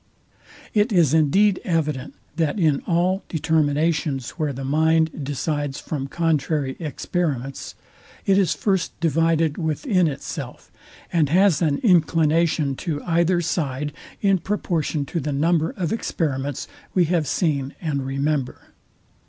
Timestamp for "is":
0.91-1.13, 8.39-8.55